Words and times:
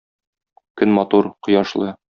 Көн 0.81 0.97
матур, 0.99 1.31
кояшлы. 1.49 1.95